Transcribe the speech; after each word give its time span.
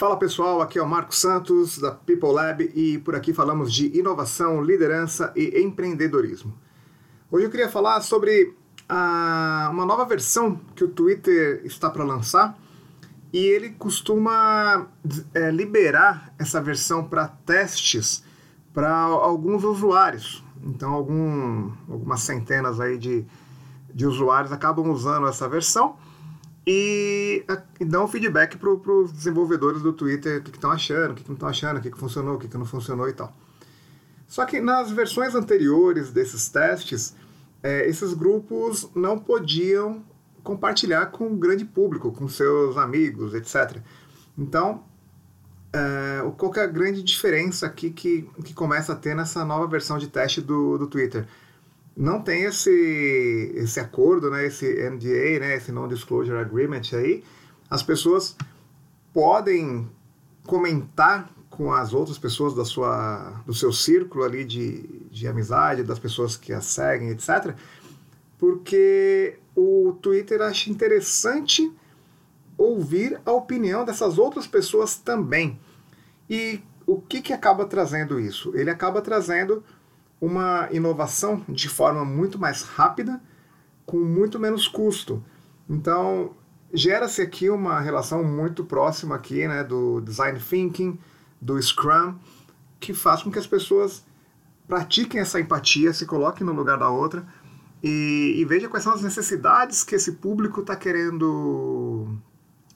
Fala 0.00 0.16
pessoal, 0.16 0.62
aqui 0.62 0.78
é 0.78 0.82
o 0.82 0.88
Marco 0.88 1.14
Santos 1.14 1.76
da 1.76 1.90
People 1.90 2.32
Lab 2.32 2.72
e 2.74 2.96
por 3.00 3.14
aqui 3.14 3.34
falamos 3.34 3.70
de 3.70 3.94
inovação, 3.98 4.62
liderança 4.62 5.30
e 5.36 5.60
empreendedorismo. 5.60 6.58
Hoje 7.30 7.44
eu 7.44 7.50
queria 7.50 7.68
falar 7.68 8.00
sobre 8.00 8.56
a, 8.88 9.68
uma 9.70 9.84
nova 9.84 10.06
versão 10.06 10.58
que 10.74 10.82
o 10.84 10.88
Twitter 10.88 11.60
está 11.66 11.90
para 11.90 12.02
lançar 12.02 12.58
e 13.30 13.44
ele 13.44 13.72
costuma 13.72 14.86
é, 15.34 15.50
liberar 15.50 16.32
essa 16.38 16.62
versão 16.62 17.06
para 17.06 17.28
testes 17.28 18.24
para 18.72 18.90
alguns 18.90 19.64
usuários. 19.64 20.42
Então, 20.62 20.94
algum, 20.94 21.72
algumas 21.90 22.22
centenas 22.22 22.80
aí 22.80 22.96
de, 22.96 23.26
de 23.92 24.06
usuários 24.06 24.50
acabam 24.50 24.88
usando 24.88 25.26
essa 25.26 25.46
versão 25.46 25.98
e, 26.66 27.44
e 27.78 27.84
dão 27.84 28.06
feedback 28.06 28.56
para 28.56 28.70
os 28.70 29.12
desenvolvedores 29.12 29.82
do 29.82 29.92
Twitter 29.92 30.40
o 30.40 30.42
que 30.42 30.50
estão 30.50 30.70
achando, 30.70 31.12
o 31.12 31.14
que 31.14 31.26
não 31.26 31.34
estão 31.34 31.48
achando, 31.48 31.78
o 31.78 31.80
que, 31.80 31.90
que 31.90 31.98
funcionou, 31.98 32.34
o 32.34 32.38
que, 32.38 32.48
que 32.48 32.58
não 32.58 32.66
funcionou 32.66 33.08
e 33.08 33.12
tal. 33.12 33.34
Só 34.26 34.44
que 34.44 34.60
nas 34.60 34.90
versões 34.90 35.34
anteriores 35.34 36.12
desses 36.12 36.48
testes, 36.48 37.16
é, 37.62 37.88
esses 37.88 38.14
grupos 38.14 38.88
não 38.94 39.18
podiam 39.18 40.04
compartilhar 40.42 41.06
com 41.06 41.26
o 41.26 41.36
grande 41.36 41.64
público, 41.64 42.12
com 42.12 42.28
seus 42.28 42.76
amigos, 42.76 43.34
etc. 43.34 43.78
Então, 44.38 44.84
é, 45.72 46.22
qual 46.36 46.52
é 46.56 46.60
a 46.60 46.66
grande 46.66 47.02
diferença 47.02 47.66
aqui 47.66 47.90
que, 47.90 48.28
que 48.44 48.54
começa 48.54 48.92
a 48.92 48.96
ter 48.96 49.14
nessa 49.14 49.44
nova 49.44 49.66
versão 49.66 49.98
de 49.98 50.08
teste 50.08 50.40
do, 50.40 50.78
do 50.78 50.86
Twitter? 50.86 51.26
Não 52.00 52.22
tem 52.22 52.44
esse, 52.44 53.52
esse 53.54 53.78
acordo, 53.78 54.30
né, 54.30 54.46
esse 54.46 54.66
NDA, 54.66 55.38
né, 55.38 55.56
esse 55.56 55.70
Non-Disclosure 55.70 56.38
Agreement 56.38 56.80
aí, 56.94 57.22
as 57.68 57.82
pessoas 57.82 58.34
podem 59.12 59.86
comentar 60.46 61.30
com 61.50 61.70
as 61.70 61.92
outras 61.92 62.16
pessoas 62.16 62.54
da 62.54 62.64
sua, 62.64 63.42
do 63.44 63.52
seu 63.52 63.70
círculo 63.70 64.24
ali 64.24 64.46
de, 64.46 64.80
de 65.10 65.28
amizade, 65.28 65.82
das 65.82 65.98
pessoas 65.98 66.38
que 66.38 66.54
as 66.54 66.64
seguem, 66.64 67.10
etc., 67.10 67.54
porque 68.38 69.38
o 69.54 69.92
Twitter 70.00 70.40
acha 70.40 70.70
interessante 70.70 71.70
ouvir 72.56 73.20
a 73.26 73.32
opinião 73.32 73.84
dessas 73.84 74.16
outras 74.16 74.46
pessoas 74.46 74.96
também. 74.96 75.60
E 76.30 76.62
o 76.86 76.98
que, 76.98 77.20
que 77.20 77.34
acaba 77.34 77.66
trazendo 77.66 78.18
isso? 78.18 78.56
Ele 78.56 78.70
acaba 78.70 79.02
trazendo 79.02 79.62
uma 80.20 80.68
inovação 80.70 81.42
de 81.48 81.68
forma 81.68 82.04
muito 82.04 82.38
mais 82.38 82.62
rápida, 82.62 83.20
com 83.86 83.98
muito 83.98 84.38
menos 84.38 84.68
custo. 84.68 85.24
Então, 85.68 86.32
gera-se 86.72 87.22
aqui 87.22 87.48
uma 87.48 87.80
relação 87.80 88.22
muito 88.22 88.64
próxima 88.64 89.14
aqui, 89.16 89.48
né, 89.48 89.64
do 89.64 90.00
design 90.00 90.38
thinking, 90.38 90.98
do 91.40 91.60
Scrum, 91.60 92.16
que 92.78 92.92
faz 92.92 93.22
com 93.22 93.30
que 93.30 93.38
as 93.38 93.46
pessoas 93.46 94.04
pratiquem 94.68 95.20
essa 95.20 95.40
empatia, 95.40 95.92
se 95.92 96.06
coloquem 96.06 96.46
no 96.46 96.52
lugar 96.52 96.78
da 96.78 96.88
outra 96.88 97.26
e, 97.82 98.34
e 98.36 98.44
veja 98.44 98.68
quais 98.68 98.84
são 98.84 98.92
as 98.92 99.02
necessidades 99.02 99.82
que 99.82 99.94
esse 99.94 100.12
público 100.12 100.60
está 100.60 100.76
querendo 100.76 102.16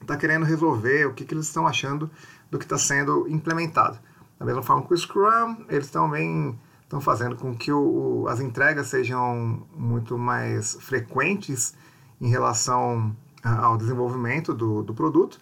está 0.00 0.16
querendo 0.16 0.44
resolver, 0.44 1.06
o 1.06 1.14
que, 1.14 1.24
que 1.24 1.32
eles 1.32 1.46
estão 1.46 1.66
achando 1.66 2.10
do 2.50 2.58
que 2.58 2.64
está 2.64 2.76
sendo 2.76 3.28
implementado. 3.28 3.98
Da 4.38 4.44
mesma 4.44 4.62
forma 4.62 4.84
que 4.84 4.92
o 4.92 4.96
Scrum, 4.96 5.64
eles 5.68 5.90
também 5.90 6.58
estão 6.92 7.00
fazendo 7.00 7.36
com 7.36 7.54
que 7.56 7.72
o, 7.72 7.78
o, 8.22 8.28
as 8.28 8.38
entregas 8.38 8.88
sejam 8.88 9.66
muito 9.74 10.18
mais 10.18 10.76
frequentes 10.78 11.74
em 12.20 12.28
relação 12.28 13.16
ao 13.42 13.78
desenvolvimento 13.78 14.52
do, 14.52 14.82
do 14.82 14.92
produto. 14.92 15.40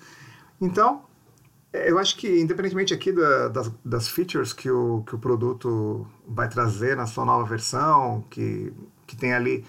Então, 0.60 1.02
eu 1.72 1.98
acho 1.98 2.16
que, 2.16 2.40
independentemente 2.40 2.94
aqui 2.94 3.10
da, 3.10 3.48
das, 3.48 3.70
das 3.84 4.08
features 4.08 4.52
que 4.52 4.70
o, 4.70 5.02
que 5.04 5.16
o 5.16 5.18
produto 5.18 6.06
vai 6.26 6.48
trazer 6.48 6.96
na 6.96 7.06
sua 7.06 7.24
nova 7.24 7.44
versão, 7.44 8.24
que, 8.30 8.72
que 9.04 9.16
tem 9.16 9.34
ali 9.34 9.64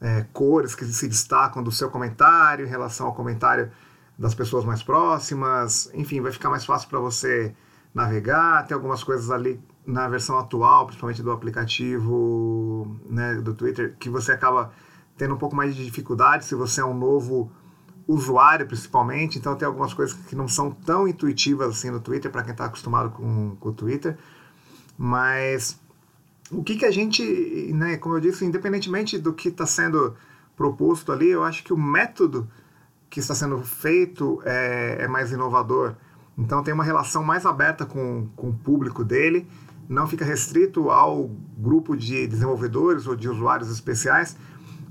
é, 0.00 0.24
cores 0.32 0.74
que 0.76 0.84
se 0.84 1.08
destacam 1.08 1.64
do 1.64 1.72
seu 1.72 1.90
comentário 1.90 2.64
em 2.64 2.68
relação 2.68 3.08
ao 3.08 3.14
comentário 3.14 3.72
das 4.16 4.34
pessoas 4.34 4.64
mais 4.64 4.84
próximas, 4.84 5.90
enfim, 5.94 6.20
vai 6.20 6.30
ficar 6.30 6.48
mais 6.48 6.64
fácil 6.64 6.88
para 6.88 7.00
você 7.00 7.54
navegar, 7.94 8.66
tem 8.66 8.74
algumas 8.74 9.02
coisas 9.02 9.30
ali 9.30 9.60
na 9.86 10.08
versão 10.08 10.38
atual, 10.38 10.86
principalmente 10.86 11.22
do 11.22 11.30
aplicativo 11.30 12.98
né, 13.08 13.36
do 13.36 13.54
Twitter, 13.54 13.96
que 13.98 14.10
você 14.10 14.32
acaba 14.32 14.72
tendo 15.16 15.34
um 15.34 15.38
pouco 15.38 15.56
mais 15.56 15.74
de 15.74 15.84
dificuldade 15.84 16.44
se 16.44 16.54
você 16.54 16.80
é 16.80 16.84
um 16.84 16.94
novo 16.94 17.50
usuário, 18.06 18.66
principalmente. 18.66 19.38
Então, 19.38 19.56
tem 19.56 19.66
algumas 19.66 19.92
coisas 19.92 20.16
que 20.26 20.36
não 20.36 20.46
são 20.46 20.70
tão 20.70 21.08
intuitivas 21.08 21.70
assim 21.70 21.90
no 21.90 22.00
Twitter, 22.00 22.30
para 22.30 22.42
quem 22.42 22.52
está 22.52 22.66
acostumado 22.66 23.10
com, 23.10 23.56
com 23.56 23.68
o 23.68 23.72
Twitter. 23.72 24.16
Mas 24.96 25.78
o 26.50 26.62
que, 26.62 26.76
que 26.76 26.84
a 26.84 26.90
gente, 26.90 27.22
né, 27.74 27.96
como 27.96 28.16
eu 28.16 28.20
disse, 28.20 28.44
independentemente 28.44 29.18
do 29.18 29.32
que 29.32 29.48
está 29.48 29.66
sendo 29.66 30.16
proposto 30.56 31.12
ali, 31.12 31.28
eu 31.28 31.44
acho 31.44 31.62
que 31.62 31.72
o 31.72 31.78
método 31.78 32.48
que 33.10 33.20
está 33.20 33.34
sendo 33.34 33.58
feito 33.62 34.42
é, 34.44 34.98
é 35.00 35.08
mais 35.08 35.30
inovador. 35.30 35.94
Então, 36.38 36.62
tem 36.62 36.72
uma 36.72 36.84
relação 36.84 37.22
mais 37.22 37.44
aberta 37.44 37.84
com, 37.84 38.28
com 38.36 38.50
o 38.50 38.54
público 38.54 39.04
dele 39.04 39.46
não 39.88 40.06
fica 40.06 40.24
restrito 40.24 40.90
ao 40.90 41.30
grupo 41.56 41.96
de 41.96 42.26
desenvolvedores 42.26 43.06
ou 43.06 43.16
de 43.16 43.28
usuários 43.28 43.70
especiais, 43.70 44.36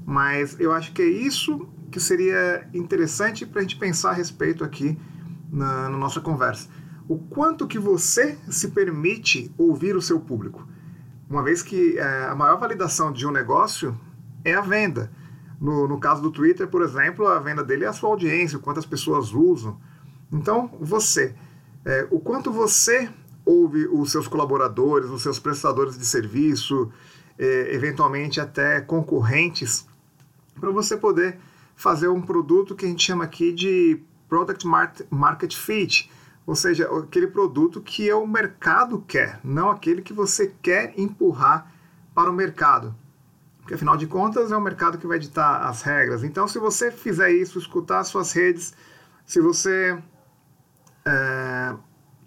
mas 0.06 0.60
eu 0.60 0.72
acho 0.72 0.92
que 0.92 1.02
é 1.02 1.08
isso 1.08 1.70
que 1.92 2.00
seria 2.00 2.68
interessante 2.74 3.46
para 3.46 3.60
a 3.60 3.62
gente 3.62 3.78
pensar 3.78 4.10
a 4.10 4.14
respeito 4.14 4.64
aqui 4.64 4.98
na, 5.52 5.90
na, 5.90 5.98
nossa 5.98 6.20
conversa. 6.20 6.68
O 7.08 7.18
quanto 7.18 7.68
que 7.68 7.78
você 7.78 8.38
se 8.50 8.70
permite 8.70 9.54
ouvir 9.58 9.96
o 9.96 10.02
seu 10.02 10.20
público. 10.20 10.68
Uma 11.30 11.44
vez 11.44 11.62
que 11.62 11.98
é, 11.98 12.26
a 12.26 12.36
maior 12.36 12.58
validação 12.58 13.12
de 13.12 13.26
um 13.26 13.32
negócio 13.32 13.98
é 14.44 14.54
a 14.54 14.62
venda. 14.62 15.12
No, 15.60 15.88
no 15.88 16.00
caso 16.00 16.22
do 16.22 16.32
Twitter, 16.32 16.68
por 16.68 16.82
exemplo, 16.82 17.28
a 17.28 17.40
venda 17.40 17.64
dele 17.64 17.86
é 17.86 17.88
a 17.88 17.94
sua 17.94 18.10
audiência, 18.10 18.58
o 18.58 18.62
quanto 18.62 18.80
as 18.80 18.86
pessoas 18.86 19.34
usam. 19.34 19.80
Então, 20.32 20.70
você, 20.80 21.34
é, 21.86 22.08
o 22.12 22.20
quanto 22.20 22.52
você 22.52 23.10
ouve 23.46 23.88
os 23.88 24.12
seus 24.12 24.28
colaboradores, 24.28 25.10
os 25.10 25.22
seus 25.22 25.40
prestadores 25.40 25.98
de 25.98 26.06
serviço, 26.06 26.92
é, 27.38 27.74
eventualmente 27.74 28.42
até 28.42 28.82
concorrentes, 28.82 29.88
para 30.60 30.70
você 30.72 30.98
poder 30.98 31.40
fazer 31.76 32.08
um 32.10 32.22
produto 32.22 32.76
que 32.76 32.86
a 32.86 32.90
gente 32.90 33.04
chama 33.04 33.24
aqui 33.24 33.54
de 33.54 34.02
Product 34.28 34.66
Market 35.10 35.56
Fit, 35.56 36.12
ou 36.46 36.56
seja, 36.56 36.90
aquele 36.98 37.28
produto 37.28 37.82
que 37.82 38.12
o 38.12 38.26
mercado 38.26 39.04
quer, 39.08 39.40
não 39.44 39.70
aquele 39.70 40.02
que 40.02 40.14
você 40.14 40.54
quer 40.62 40.94
empurrar 40.98 41.72
para 42.14 42.30
o 42.30 42.34
mercado. 42.34 42.96
Porque 43.60 43.74
afinal 43.74 43.98
de 43.98 44.08
contas 44.08 44.52
é 44.52 44.58
o 44.58 44.62
mercado 44.62 44.98
que 44.98 45.06
vai 45.06 45.20
ditar 45.20 45.68
as 45.68 45.82
regras. 45.82 46.24
Então, 46.24 46.48
se 46.48 46.58
você 46.58 46.90
fizer 46.90 47.32
isso, 47.32 47.60
escutar 47.60 48.04
suas 48.06 48.32
redes, 48.32 48.74
se 49.26 49.42
você 49.42 50.02
é, 51.08 51.76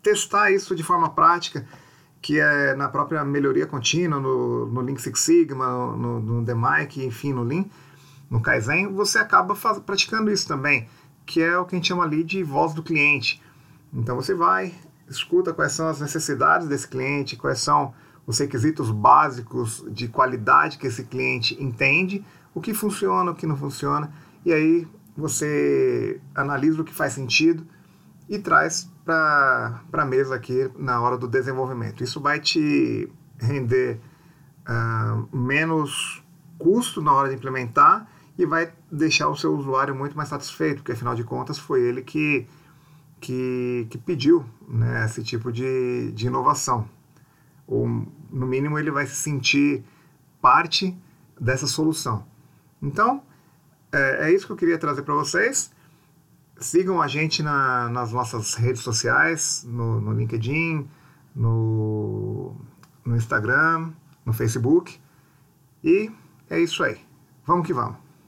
testar 0.02 0.50
isso 0.50 0.74
de 0.74 0.82
forma 0.82 1.10
prática, 1.10 1.66
que 2.20 2.38
é 2.40 2.74
na 2.74 2.88
própria 2.88 3.24
melhoria 3.24 3.66
contínua, 3.66 4.18
no, 4.18 4.66
no 4.66 4.80
Lean 4.80 4.96
Six 4.96 5.20
Sigma, 5.20 5.96
no, 5.96 6.20
no 6.20 6.52
enfim, 6.96 7.32
no 7.32 7.42
Lean, 7.42 7.64
no 8.30 8.40
Kaizen, 8.40 8.92
você 8.92 9.18
acaba 9.18 9.54
faz, 9.54 9.78
praticando 9.78 10.30
isso 10.30 10.46
também, 10.46 10.88
que 11.26 11.42
é 11.42 11.58
o 11.58 11.64
que 11.64 11.74
a 11.74 11.78
gente 11.78 11.88
chama 11.88 12.04
ali 12.04 12.22
de 12.22 12.42
voz 12.42 12.74
do 12.74 12.82
cliente. 12.82 13.42
Então 13.92 14.16
você 14.16 14.34
vai, 14.34 14.74
escuta 15.08 15.52
quais 15.52 15.72
são 15.72 15.88
as 15.88 16.00
necessidades 16.00 16.68
desse 16.68 16.86
cliente, 16.86 17.36
quais 17.36 17.60
são 17.60 17.92
os 18.26 18.38
requisitos 18.38 18.90
básicos 18.90 19.84
de 19.90 20.06
qualidade 20.06 20.78
que 20.78 20.86
esse 20.86 21.04
cliente 21.04 21.60
entende, 21.60 22.24
o 22.54 22.60
que 22.60 22.72
funciona, 22.72 23.30
o 23.30 23.34
que 23.34 23.46
não 23.46 23.56
funciona, 23.56 24.12
e 24.44 24.52
aí 24.52 24.86
você 25.16 26.20
analisa 26.34 26.80
o 26.80 26.84
que 26.84 26.94
faz 26.94 27.14
sentido 27.14 27.66
e 28.30 28.38
traz 28.38 28.88
para 29.04 29.82
a 29.92 30.04
mesa 30.04 30.36
aqui 30.36 30.70
na 30.78 31.00
hora 31.00 31.18
do 31.18 31.26
desenvolvimento. 31.26 32.04
Isso 32.04 32.20
vai 32.20 32.38
te 32.38 33.12
render 33.36 34.00
uh, 34.68 35.36
menos 35.36 36.22
custo 36.56 37.02
na 37.02 37.12
hora 37.12 37.28
de 37.28 37.34
implementar 37.34 38.08
e 38.38 38.46
vai 38.46 38.72
deixar 38.90 39.28
o 39.28 39.36
seu 39.36 39.52
usuário 39.52 39.96
muito 39.96 40.16
mais 40.16 40.28
satisfeito, 40.28 40.76
porque 40.76 40.92
afinal 40.92 41.16
de 41.16 41.24
contas 41.24 41.58
foi 41.58 41.82
ele 41.82 42.02
que, 42.02 42.46
que, 43.20 43.88
que 43.90 43.98
pediu 43.98 44.46
né, 44.68 45.04
esse 45.04 45.24
tipo 45.24 45.50
de, 45.50 46.12
de 46.12 46.28
inovação. 46.28 46.88
Ou, 47.66 47.88
no 48.30 48.46
mínimo, 48.46 48.78
ele 48.78 48.92
vai 48.92 49.06
se 49.06 49.16
sentir 49.16 49.84
parte 50.40 50.96
dessa 51.38 51.66
solução. 51.66 52.24
Então, 52.80 53.24
é, 53.90 54.28
é 54.28 54.32
isso 54.32 54.46
que 54.46 54.52
eu 54.52 54.56
queria 54.56 54.78
trazer 54.78 55.02
para 55.02 55.14
vocês. 55.14 55.72
Sigam 56.60 57.00
a 57.00 57.08
gente 57.08 57.42
na, 57.42 57.88
nas 57.88 58.12
nossas 58.12 58.54
redes 58.54 58.82
sociais, 58.82 59.64
no, 59.66 59.98
no 60.00 60.12
LinkedIn, 60.12 60.86
no, 61.34 62.54
no 63.04 63.16
Instagram, 63.16 63.92
no 64.26 64.32
Facebook. 64.32 65.00
E 65.82 66.10
é 66.50 66.60
isso 66.60 66.84
aí. 66.84 67.00
Vamos 67.46 67.66
que 67.66 67.72
vamos. 67.72 68.09